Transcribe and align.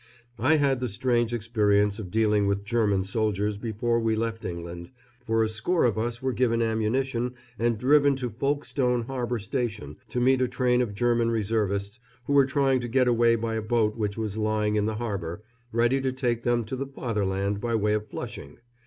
I 0.39 0.55
had 0.55 0.79
the 0.79 0.89
strange 0.89 1.31
experience 1.31 1.99
of 1.99 2.09
dealing 2.09 2.47
with 2.47 2.63
German 2.63 3.03
soldiers 3.03 3.59
before 3.59 3.99
we 3.99 4.15
left 4.15 4.43
England, 4.43 4.89
for 5.19 5.43
a 5.43 5.47
score 5.47 5.85
of 5.85 5.95
us 5.95 6.23
were 6.23 6.33
given 6.33 6.59
ammunition 6.59 7.35
and 7.59 7.77
driven 7.77 8.15
to 8.15 8.31
Folkestone 8.31 9.03
Harbour 9.03 9.37
Station 9.37 9.97
to 10.09 10.19
meet 10.19 10.41
a 10.41 10.47
train 10.47 10.81
of 10.81 10.95
German 10.95 11.29
Reservists 11.29 11.99
who 12.25 12.33
were 12.33 12.47
trying 12.47 12.79
to 12.79 12.87
get 12.87 13.07
away 13.07 13.35
by 13.35 13.53
a 13.53 13.61
boat 13.61 13.95
which 13.95 14.17
was 14.17 14.37
lying 14.39 14.75
in 14.75 14.87
the 14.87 14.95
harbour, 14.95 15.43
ready 15.71 16.01
to 16.01 16.11
take 16.11 16.41
them 16.41 16.63
to 16.63 16.75
the 16.75 16.87
Fatherland 16.87 17.59
by 17.61 17.75
way 17.75 17.93
of 17.93 18.07
Flushing. 18.07 18.57